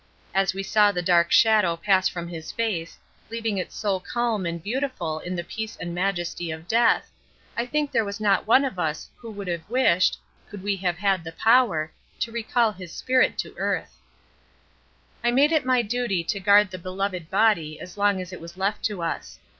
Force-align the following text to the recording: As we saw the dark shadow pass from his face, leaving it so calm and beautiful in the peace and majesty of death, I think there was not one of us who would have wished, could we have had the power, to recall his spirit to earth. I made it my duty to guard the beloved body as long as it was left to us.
As 0.33 0.55
we 0.55 0.63
saw 0.63 0.91
the 0.91 1.03
dark 1.03 1.31
shadow 1.31 1.75
pass 1.77 2.07
from 2.07 2.27
his 2.27 2.51
face, 2.51 2.97
leaving 3.29 3.59
it 3.59 3.71
so 3.71 3.99
calm 3.99 4.47
and 4.47 4.59
beautiful 4.63 5.19
in 5.19 5.35
the 5.35 5.43
peace 5.43 5.75
and 5.79 5.93
majesty 5.93 6.49
of 6.49 6.67
death, 6.67 7.11
I 7.55 7.67
think 7.67 7.91
there 7.91 8.03
was 8.03 8.19
not 8.19 8.47
one 8.47 8.65
of 8.65 8.79
us 8.79 9.07
who 9.17 9.29
would 9.29 9.47
have 9.47 9.69
wished, 9.69 10.17
could 10.49 10.63
we 10.63 10.75
have 10.77 10.97
had 10.97 11.23
the 11.23 11.33
power, 11.33 11.91
to 12.21 12.31
recall 12.31 12.71
his 12.71 12.91
spirit 12.91 13.37
to 13.45 13.53
earth. 13.59 13.99
I 15.23 15.29
made 15.29 15.51
it 15.51 15.65
my 15.65 15.83
duty 15.83 16.23
to 16.23 16.39
guard 16.39 16.71
the 16.71 16.79
beloved 16.79 17.29
body 17.29 17.79
as 17.79 17.95
long 17.95 18.19
as 18.19 18.33
it 18.33 18.41
was 18.41 18.57
left 18.57 18.83
to 18.85 19.03
us. 19.03 19.37